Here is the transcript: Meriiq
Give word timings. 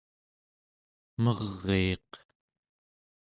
Meriiq 1.23 2.09